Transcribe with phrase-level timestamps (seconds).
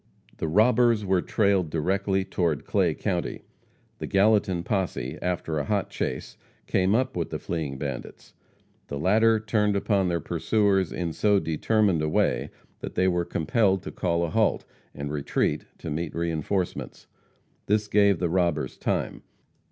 [0.37, 3.43] The robbers were trailed directly toward Clay county.
[3.99, 8.33] The Gallatin posse, after a hot chase, came up with the fleeing bandits.
[8.87, 13.83] The latter turned upon their pursuers in so determined a way that they were compelled
[13.83, 17.05] to call a halt, and retreat to meet reinforcements.
[17.67, 19.21] This gave the robbers time.